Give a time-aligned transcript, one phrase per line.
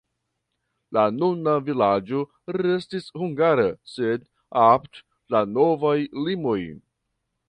[0.97, 2.21] La nuna vilaĝo
[2.57, 3.65] restis hungara,
[3.97, 4.25] sed
[4.63, 5.03] apud
[5.37, 5.97] la novaj
[6.29, 6.59] limoj.